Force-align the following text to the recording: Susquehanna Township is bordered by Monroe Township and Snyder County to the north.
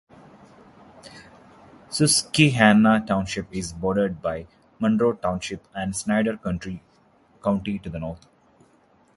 Susquehanna 1.91 3.03
Township 3.05 3.53
is 3.53 3.71
bordered 3.71 4.19
by 4.19 4.47
Monroe 4.79 5.13
Township 5.13 5.67
and 5.75 5.95
Snyder 5.95 6.37
County 6.37 6.81
to 7.77 7.89
the 7.91 7.99
north. 7.99 8.25